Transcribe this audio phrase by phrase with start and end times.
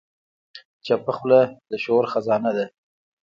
[0.85, 2.65] چپه خوله، د شعور خزانه ده.